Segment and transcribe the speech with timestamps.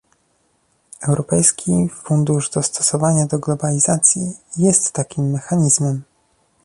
[1.07, 6.03] Europejski Fundusz Dostosowania do Globalizacji jest takim mechanizmem